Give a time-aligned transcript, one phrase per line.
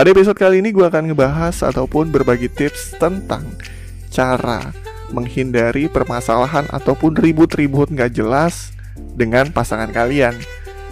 [0.00, 3.44] Pada episode kali ini gue akan ngebahas ataupun berbagi tips tentang
[4.08, 4.72] cara
[5.12, 10.40] menghindari permasalahan ataupun ribut-ribut nggak jelas dengan pasangan kalian.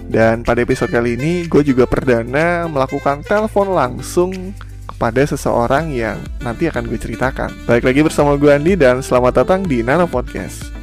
[0.05, 4.53] Dan pada episode kali ini gue juga perdana melakukan telepon langsung
[4.85, 7.65] kepada seseorang yang nanti akan gue ceritakan.
[7.65, 10.78] Baik lagi bersama gue Andi dan selamat datang di Nano Podcast.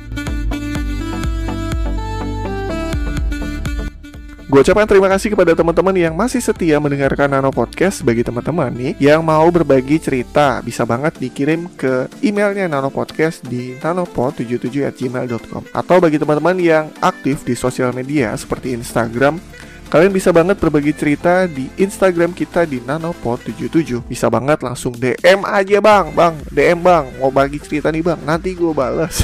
[4.56, 8.00] Gue ucapkan terima kasih kepada teman-teman yang masih setia mendengarkan Nano Podcast.
[8.08, 13.76] Bagi teman-teman nih yang mau berbagi cerita Bisa banget dikirim ke emailnya Nano Podcast di
[13.84, 19.44] nanopod77@gmail.com Atau bagi teman-teman yang aktif di sosial media seperti Instagram
[19.92, 25.84] Kalian bisa banget berbagi cerita di Instagram kita di nanopod77 Bisa banget langsung DM aja
[25.84, 26.16] bang.
[26.16, 28.24] Bang, DM bang, mau bagi cerita nih bang.
[28.24, 29.20] Nanti gue balas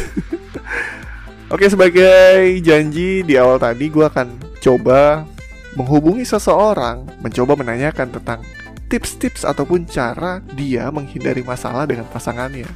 [1.55, 5.25] Oke sebagai janji di awal tadi gue akan coba
[5.73, 8.39] menghubungi seseorang, mencoba menanyakan tentang
[8.87, 12.69] tips-tips ataupun cara dia menghindari masalah dengan pasangannya.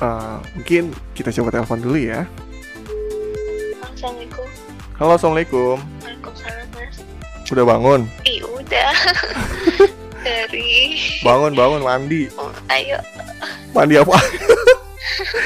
[0.00, 2.24] Uh, mungkin kita coba telepon dulu ya.
[3.92, 4.48] Assalamualaikum.
[4.96, 5.76] Halo, assalamualaikum.
[6.00, 6.96] Waalaikumsalam mas.
[7.52, 8.00] Udah bangun?
[8.24, 8.92] Ih udah.
[10.26, 10.98] Dari.
[11.22, 12.26] Bangun, bangun, mandi.
[12.34, 12.98] Oh, ayo.
[13.76, 14.16] Mandi apa?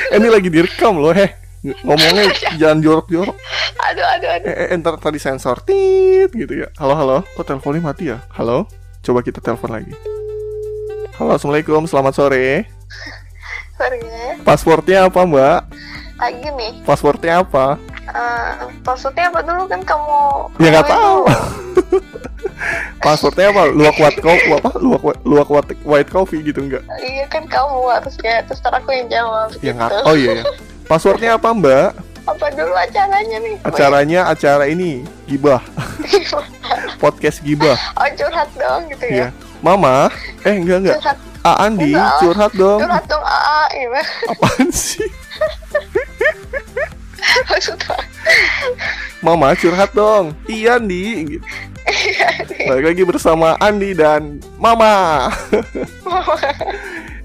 [0.09, 1.31] Eh, Ini lagi direkam loh, heh.
[1.85, 3.37] Ngomongnya jangan jorok-jorok.
[3.91, 4.47] Aduh aduh aduh.
[4.47, 6.71] Eh, eh, ntar tadi sensor tit gitu ya.
[6.79, 7.19] Halo, halo.
[7.35, 8.23] Kok teleponnya mati ya?
[8.39, 8.71] Halo.
[9.03, 9.91] Coba kita telepon lagi.
[11.19, 11.91] Halo, assalamualaikum.
[11.91, 12.71] Selamat sore.
[13.75, 14.39] Sorry ya.
[14.47, 15.61] Pasportnya apa, Mbak?
[16.23, 16.73] Lagi nih.
[16.87, 17.83] Pasportnya apa?
[18.15, 18.53] Eh,
[18.87, 20.23] maksudnya apa dulu kan kamu?
[20.63, 21.19] Ya nggak tahu.
[23.03, 23.63] Pasportnya apa?
[23.75, 24.71] Luak white coffee apa?
[24.79, 26.87] Luak luak white, white coffee gitu enggak?
[27.03, 29.51] Iya kan kamu harusnya terus aku yang jawab.
[29.59, 29.99] Ya gitu.
[30.07, 30.31] Oh iya.
[30.39, 30.45] ya.
[30.91, 32.10] Passwordnya apa Mbak?
[32.41, 33.57] Apa dulu acaranya nih?
[33.61, 35.61] Acaranya acara ini gibah,
[37.05, 37.77] podcast gibah.
[37.93, 39.29] Oh curhat dong gitu Iya.
[39.29, 39.61] ya.
[39.61, 40.09] Mama,
[40.41, 40.97] eh enggak enggak.
[40.97, 42.17] Curhat, A Andi Enggak.
[42.17, 42.81] curhat dong.
[42.81, 44.09] curhat dong AA gimana?
[44.27, 45.05] Apaan sih?
[47.47, 47.97] Maksudnya
[49.21, 50.33] Mama curhat dong.
[50.49, 51.37] Iya Andi.
[51.37, 51.45] Gitu.
[52.65, 55.29] Balik lagi bersama Andi dan Mama.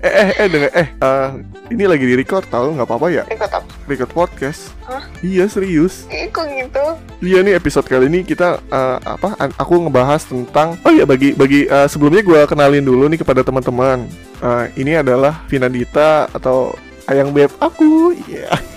[0.05, 1.27] eh eh eh denger eh eh,
[1.73, 3.23] ini lagi di record tahu nggak apa-apa ya?
[3.25, 3.65] ikut apa?
[3.89, 4.69] Record podcast.
[4.85, 5.01] Hah?
[5.25, 6.05] Iya serius.
[6.13, 6.85] Ikut gitu.
[7.25, 9.33] Iya nih episode kali ini kita eh, apa?
[9.57, 14.05] Aku ngebahas tentang oh ya bagi bagi eh, sebelumnya gue kenalin dulu nih kepada teman-teman.
[14.45, 16.77] Eh, ini adalah Vinadita atau
[17.09, 18.13] ayang beb aku.
[18.29, 18.74] Iya.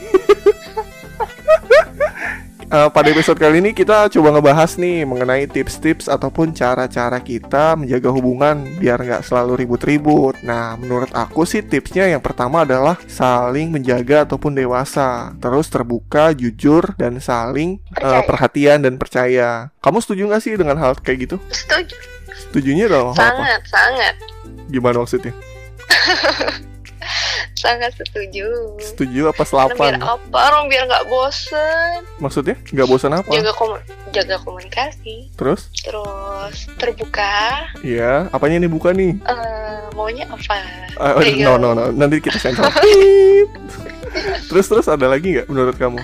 [2.69, 8.13] Eh, pada episode kali ini kita coba ngebahas nih mengenai tips-tips ataupun cara-cara kita menjaga
[8.13, 10.37] hubungan biar nggak selalu ribut-ribut.
[10.45, 16.93] Nah, menurut aku sih tipsnya yang pertama adalah saling menjaga ataupun dewasa, terus terbuka, jujur,
[17.01, 18.29] dan saling Percaya.
[18.29, 19.73] perhatian dan percaya.
[19.81, 21.37] Kamu setuju nggak sih dengan hal kayak gitu?
[21.49, 21.97] Setuju.
[22.37, 23.33] Setujunya dong apa?
[23.33, 24.15] Sangat sangat
[24.69, 25.33] Gimana maksudnya?
[27.59, 28.47] sangat setuju.
[28.79, 29.99] Setuju apa selapan?
[29.99, 30.39] biar apa?
[30.49, 32.07] Orang biar nggak bosen.
[32.17, 33.29] Maksudnya nggak bosan apa?
[33.29, 35.35] Jaga komu- jaga komunikasi.
[35.35, 35.69] Terus?
[35.75, 37.67] Terus terbuka.
[37.83, 39.19] Iya, apanya ini buka nih?
[39.19, 40.55] eh maunya apa?
[41.21, 41.45] Ayo.
[41.45, 42.71] no no no, nanti kita sensor.
[44.49, 46.01] Terus terus ada lagi nggak menurut kamu?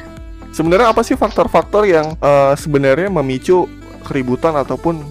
[0.52, 3.66] Sebenarnya apa sih faktor-faktor yang eh, sebenarnya memicu
[4.04, 5.02] keributan ataupun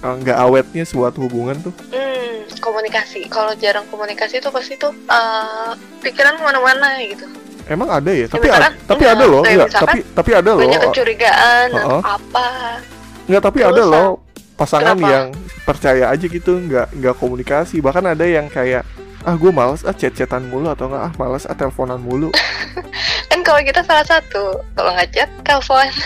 [0.00, 1.74] eh, nggak awetnya sebuah hubungan tuh?
[1.92, 2.09] Hmm,
[2.90, 3.20] komunikasi.
[3.30, 5.70] Kalau jarang komunikasi tuh pasti tuh eh,
[6.02, 7.26] pikiran ke mana-mana gitu.
[7.70, 8.26] Emang ada ya?
[8.26, 10.66] Tapi ada, tapi ada loh, enggak, tapi tapi ada loh.
[10.66, 12.02] Banyak kecurigaan Oh, atau oh.
[12.02, 12.46] apa?
[13.30, 14.08] Enggak, tapi Terus, ada loh
[14.58, 15.06] pasangan kenapa?
[15.14, 15.26] yang
[15.62, 17.78] percaya aja gitu, nggak nggak komunikasi.
[17.78, 18.82] Bahkan ada yang kayak
[19.22, 22.34] ah gue males ah chat-chatan mulu atau enggak ah males ah teleponan mulu.
[23.30, 25.86] Kan kalau kita salah satu, kalau nggak chat, telepon.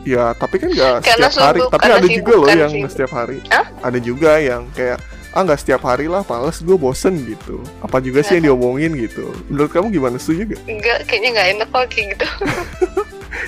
[0.00, 1.60] Ya, tapi kan nggak setiap hari.
[1.60, 2.88] Tapi ada juga loh yang sibuk.
[2.88, 3.38] setiap hari.
[3.52, 3.68] Hah?
[3.84, 4.96] Ada juga yang kayak
[5.30, 7.62] ah nggak setiap hari lah, males gue bosen gitu.
[7.80, 9.30] Apa juga sih yang diomongin gitu.
[9.46, 10.60] Menurut kamu gimana setuju gak?
[10.66, 12.26] Enggak, kayaknya nggak enak kalau kayak gitu.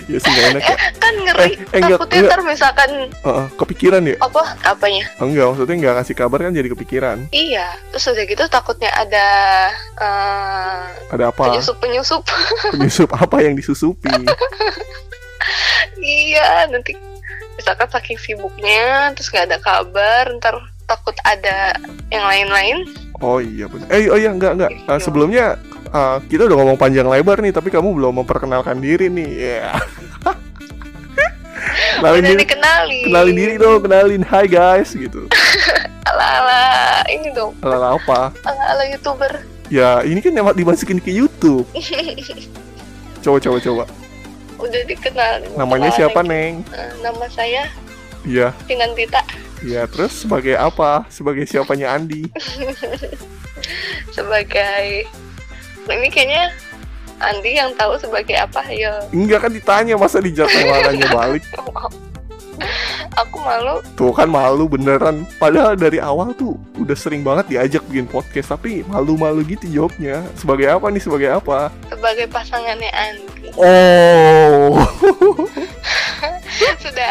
[0.06, 0.76] Ya sih nggak enak ya.
[0.94, 1.42] kan ngeri.
[1.42, 2.30] Eh, eh, enggak, Takutnya enggak.
[2.30, 4.16] ntar misalkan Heeh, kepikiran ya?
[4.18, 4.42] apa?
[4.64, 5.04] Apanya?
[5.18, 7.18] Enggak, maksudnya nggak ngasih kabar kan jadi kepikiran.
[7.28, 9.26] Iya, terus udah gitu takutnya ada
[9.98, 11.42] eh, Ada apa?
[11.50, 12.22] penyusup-penyusup.
[12.72, 14.10] Penyusup apa yang disusupi?
[15.98, 16.94] iya, nanti
[17.58, 20.56] misalkan saking sibuknya, terus nggak ada kabar, ntar
[20.92, 21.72] takut ada
[22.12, 22.76] yang lain-lain.
[23.18, 23.88] Oh iya benar.
[23.88, 24.70] Eh oh iya enggak enggak.
[24.76, 25.00] Gitu.
[25.00, 25.56] sebelumnya
[25.88, 29.30] eh, kita udah ngomong panjang lebar nih, tapi kamu belum memperkenalkan diri nih.
[29.32, 29.72] Ya.
[31.96, 32.98] kenalin diri, dikenali.
[33.06, 34.22] kenalin diri dong, kenalin.
[34.22, 35.30] Hai guys gitu.
[36.12, 36.60] Ala-ala
[37.08, 38.34] ini dong, Ala apa?
[38.44, 39.32] ala-ala youtuber.
[39.72, 41.64] Ya ini kan emang dimasukin ke YouTube.
[43.22, 43.84] Coba coba coba.
[44.58, 45.46] udah dikenal.
[45.54, 46.30] Namanya siapa lagi.
[46.30, 46.54] Neng?
[46.70, 47.70] Eh, nama saya
[48.22, 48.50] Iya.
[48.66, 49.22] Pinantita.
[49.62, 51.06] Ya, terus sebagai apa?
[51.06, 52.26] Sebagai siapanya Andi?
[54.16, 55.06] sebagai
[55.86, 56.50] ini kayaknya
[57.22, 61.46] Andi yang tahu sebagai apa ya Enggak kan ditanya masa dijatuh marahnya balik.
[63.22, 65.22] aku malu Tuh kan malu beneran.
[65.38, 70.26] Padahal dari awal tuh udah sering banget diajak bikin podcast tapi malu-malu gitu jawabnya.
[70.34, 71.02] Sebagai apa nih?
[71.02, 71.70] Sebagai apa?
[71.86, 74.74] sebagai pasangannya Andi Oh,
[76.82, 77.08] sudah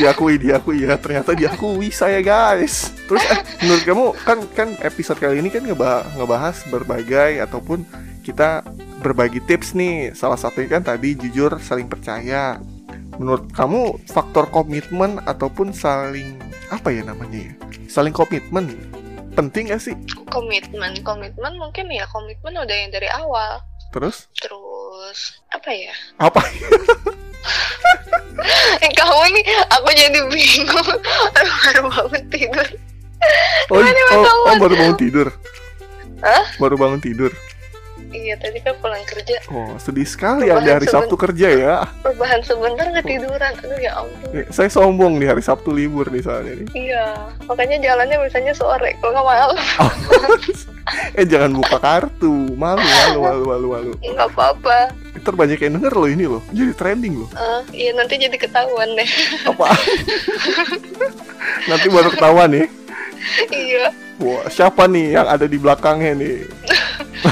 [0.00, 0.96] diakui diakui ya.
[0.96, 2.90] Ternyata diakui saya guys.
[3.04, 7.84] Terus eh, menurut kamu kan kan episode kali ini kan ngeba ngebahas berbagai ataupun
[8.24, 8.64] kita
[9.04, 10.16] berbagi tips nih.
[10.16, 12.56] Salah satunya kan tadi jujur saling percaya.
[13.20, 16.40] Menurut kamu faktor komitmen ataupun saling
[16.72, 17.54] apa ya namanya ya?
[17.84, 18.72] Saling komitmen
[19.30, 19.94] penting gak sih?
[20.30, 26.42] komitmen komitmen mungkin ya komitmen udah yang dari awal Terus terus apa ya apa?
[28.78, 30.88] eh, kamu ini aku jadi bingung
[31.30, 32.68] Aduh, baru bangun tidur
[33.68, 35.28] Oh, Gimana, oh, Mas oh, baru bangun tidur.
[36.20, 36.44] Hah?
[36.56, 37.28] Baru bangun tidur.
[38.10, 41.74] iya tadi kan pulang kerja Oh, sedih sekali Bahan Anda hari Sabtu kerja ya.
[42.00, 46.56] rebahan sebentar ketiduran aduh ya ampun Eh, Saya sombong nih hari Sabtu libur nih soalnya
[46.56, 46.68] nih.
[46.74, 47.06] iya
[47.44, 49.50] makanya jalannya biasanya sore kalau nggak malam
[51.12, 53.92] eh jangan buka kartu, malu malu malu malu malu.
[53.96, 57.28] nggak apa-apa Ntar banyak yang denger loh ini loh, jadi trending loh.
[57.30, 59.04] Eh, iya nanti jadi ketahuan deh
[59.44, 59.68] Apa?
[61.66, 62.66] Nanti baru ketahuan nih.
[63.50, 66.44] iya Wah, siapa nih yang ada di belakangnya nih?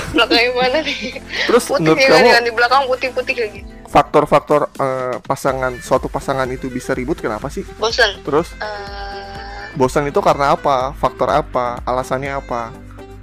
[0.08, 1.16] belakangnya mana nih
[1.46, 6.68] Terus putih menurut kamu kan di belakang putih-putih lagi faktor-faktor eh, pasangan suatu pasangan itu
[6.68, 7.64] bisa ribut kenapa sih?
[7.74, 10.92] bosan Terus Eh, bosan itu karena apa?
[10.92, 11.80] Faktor apa?
[11.82, 12.68] Alasannya apa?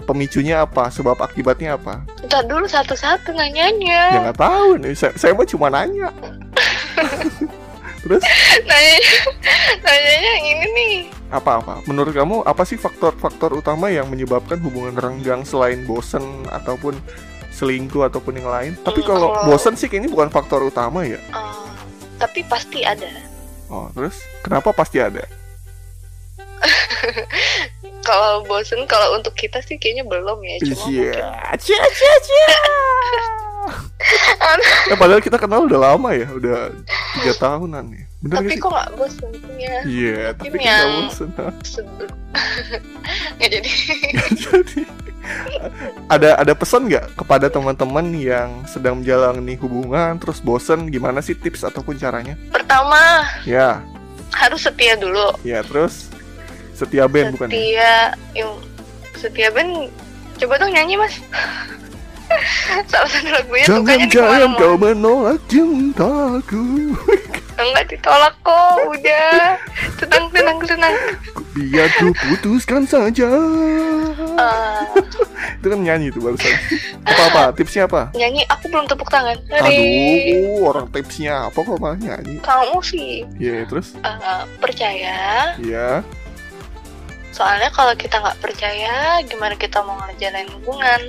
[0.05, 0.87] Pemicunya apa?
[0.87, 2.05] Sebab akibatnya apa?
[2.23, 4.93] ntar dulu satu-satu Ya nanyanya nggak tahu nih.
[4.93, 6.09] Saya, saya mah cuma nanya.
[8.01, 8.21] Terus
[8.61, 8.95] nanya
[9.81, 10.95] nanyanya yang ini nih
[11.27, 11.81] apa-apa?
[11.83, 16.93] Menurut kamu apa sih faktor-faktor utama yang menyebabkan hubungan renggang selain bosan ataupun
[17.49, 18.71] selingkuh ataupun yang lain?
[18.79, 21.17] Tapi Hmm, kalau kalau- bosan sih kayaknya bukan faktor utama ya.
[21.17, 21.65] Eh,
[22.15, 23.09] tapi pasti ada
[23.65, 25.25] Oh, terus kenapa pasti ada?
[28.05, 31.11] kalau bosen kalau untuk kita sih kayaknya belum ya cuma Iya.
[31.11, 32.55] mungkin- Cia cia cia.
[34.85, 36.69] ya padahal kita kenal udah lama ya, udah
[37.15, 38.03] tiga tahunan ya.
[38.21, 41.29] Bener tapi gak kok nggak bosen ya Iya, tapi mungkin kan nggak yang- bosen.
[41.31, 41.45] ha.
[41.63, 42.13] sebelum
[43.35, 43.69] nggak jadi
[44.45, 44.81] Jadi
[46.05, 51.65] ada ada pesan nggak kepada teman-teman yang sedang menjalani hubungan terus bosen gimana sih tips
[51.65, 52.37] ataupun caranya?
[52.47, 53.81] pertama Ya,
[54.31, 56.13] harus setia dulu ya terus
[56.75, 57.48] setia band bukan?
[57.48, 57.56] ya?
[57.56, 57.92] setia
[58.36, 58.51] yang
[59.16, 59.72] setia band
[60.36, 61.16] coba dong nyanyi mas
[62.92, 66.92] salah satu lagunya Jangan jangan kau menolak cintaku
[67.56, 69.56] enggak ditolak kok udah
[69.95, 70.95] tenang tenang tenang
[71.56, 73.31] Biar ku putuskan saja
[74.36, 74.81] Eh,
[75.56, 76.51] Itu kan nyanyi tuh barusan
[77.06, 77.56] Apa-apa?
[77.56, 78.12] Tipsnya apa?
[78.12, 82.44] nyanyi aku belum tepuk tangan Hari Aduh, orang tipsnya apa kok malah nyanyi?
[82.44, 83.95] kamu sih Iya, terus?
[83.95, 85.16] eh, percaya
[85.56, 86.04] Iya
[87.35, 91.01] soalnya kalau kita nggak percaya gimana kita mau ngejalanin hubungan?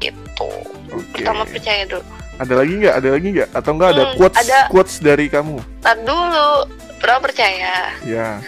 [0.00, 0.48] Gitu.
[0.88, 1.20] Oke.
[1.20, 2.00] Pertama percaya dulu.
[2.38, 2.94] Ada lagi nggak?
[2.96, 3.48] Ada lagi nggak?
[3.52, 4.58] Atau nggak ada Hmm, quotes ada.
[4.70, 5.58] quotes dari kamu?
[5.78, 6.50] tar dulu.
[6.96, 7.92] Pertama percaya.
[8.02, 8.42] Ya,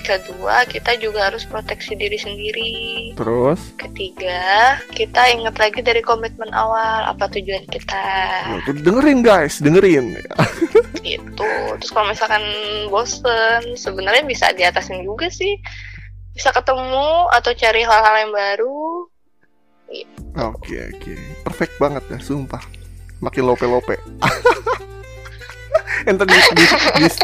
[0.00, 2.72] kedua kita juga harus proteksi diri sendiri.
[3.12, 3.60] Terus?
[3.76, 8.04] ketiga kita ingat lagi dari komitmen awal apa tujuan kita.
[8.62, 10.16] Ya, dengerin guys, dengerin.
[11.02, 11.48] Gitu.
[11.78, 12.42] Terus kalau misalkan
[12.88, 15.60] bosen sebenarnya bisa diatasin juga sih
[16.38, 19.10] bisa ketemu atau cari hal-hal yang baru
[20.38, 22.62] Oke, oke Perfect banget ya, sumpah
[23.18, 23.98] Makin lope-lope
[26.06, 26.64] Yang tadi di, di,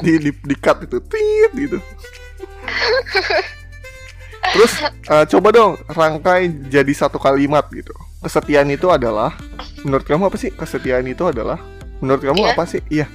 [0.03, 1.79] di, di, di cut itu Tit gitu
[4.55, 7.91] Terus eh, coba dong rangkai jadi satu kalimat gitu.
[8.23, 9.35] Kesetiaan itu adalah
[9.83, 10.55] menurut kamu apa sih?
[10.55, 11.59] Kesetiaan itu adalah
[11.99, 12.53] menurut kamu Iya.
[12.55, 12.81] apa sih?
[12.87, 13.07] Iya.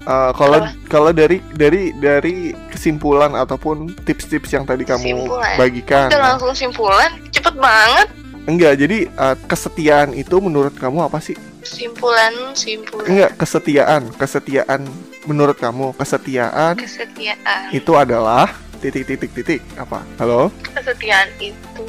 [0.00, 5.54] Eh, kalau kalau dari dari dari kesimpulan ataupun tips-tips yang tadi kamu Kesimpulan.
[5.54, 6.08] bagikan.
[6.08, 8.08] udah langsung simpulan cepet banget
[8.48, 11.36] Enggak, jadi eh, kesetiaan itu menurut kamu apa sih?
[11.60, 14.88] simpulan simpulan Enggak, kesetiaan, kesetiaan
[15.22, 18.48] menurut kamu kesetiaan kesetiaan itu adalah
[18.80, 20.00] titik titik titik apa?
[20.16, 20.48] Halo?
[20.72, 21.84] kesetiaan itu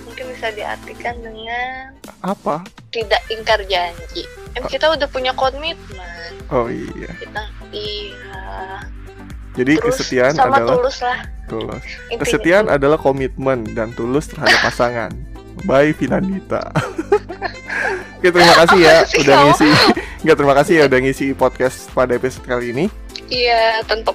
[0.00, 1.90] mungkin bisa diartikan dengan
[2.20, 2.64] Apa?
[2.88, 7.10] tidak ingkar janji kan kita udah punya komitmen Oh iya.
[7.18, 8.80] kita iya
[9.56, 11.82] Jadi terus kesetiaan sama adalah tulus lah tulus.
[12.06, 12.76] Intinya Kesetiaan itu.
[12.76, 15.10] adalah komitmen dan tulus terhadap pasangan.
[15.64, 16.60] Bye Finandita.
[18.20, 19.68] Oke terima kasih ya sih udah ngisi.
[20.20, 22.84] Enggak terima kasih ya udah ngisi podcast pada episode kali ini.
[23.26, 24.14] Iya, tanpa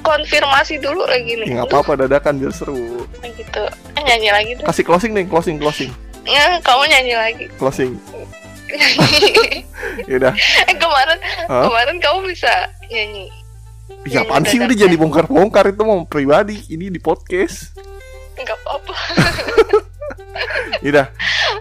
[0.00, 1.46] konfirmasi dulu lagi nih.
[1.50, 3.04] Ya nggak apa-apa dadakan biar seru.
[3.20, 3.62] Gitu.
[3.98, 4.64] Eh, nyanyi lagi tuh.
[4.64, 5.92] Kasih closing nih, closing, closing,
[6.26, 7.44] Ya, kamu nyanyi lagi.
[7.56, 7.94] closing.
[10.10, 10.34] Yaudah.
[10.66, 11.70] eh kemarin Hah?
[11.70, 12.50] kemarin kamu bisa
[12.90, 13.30] nyanyi.
[14.06, 16.58] Ya apaan sih udah jadi bongkar-bongkar itu mau pribadi.
[16.66, 17.74] Ini di podcast.
[18.34, 18.94] Enggak apa-apa.
[20.84, 21.06] Yaudah.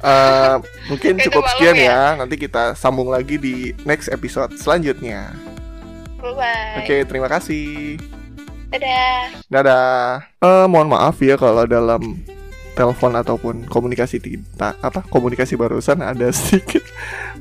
[0.02, 0.56] Eh,
[0.88, 1.86] mungkin Itu cukup sekian ya?
[1.86, 2.02] ya.
[2.18, 3.54] Nanti kita sambung lagi di
[3.86, 5.30] next episode selanjutnya.
[6.20, 6.82] Bye-bye.
[6.82, 8.02] Oke, terima kasih.
[8.74, 9.46] Dadah.
[9.48, 10.26] Dadah.
[10.42, 12.18] Eh, mohon maaf ya kalau dalam
[12.76, 16.84] telepon ataupun komunikasi kita apa komunikasi barusan ada sedikit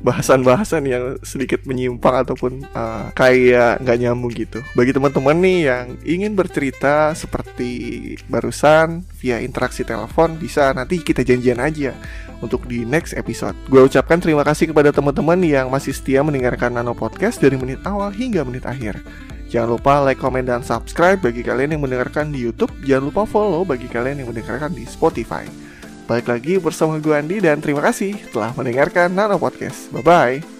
[0.01, 4.63] bahasan-bahasan yang sedikit menyimpang ataupun eh, kayak nggak nyambung gitu.
[4.73, 7.71] Bagi teman-teman nih yang ingin bercerita seperti
[8.31, 11.91] barusan via interaksi telepon bisa nanti kita janjian aja
[12.39, 13.55] untuk di next episode.
[13.67, 18.11] Gue ucapkan terima kasih kepada teman-teman yang masih setia mendengarkan Nano Podcast dari menit awal
[18.11, 18.99] hingga menit akhir.
[19.55, 22.75] Jangan lupa like, komen, dan subscribe bagi kalian yang mendengarkan di YouTube.
[22.83, 25.47] Jangan lupa follow bagi kalian yang mendengarkan di Spotify.
[26.11, 29.87] Balik lagi bersama gue Andi dan terima kasih telah mendengarkan Nano Podcast.
[29.95, 30.54] Bye-bye.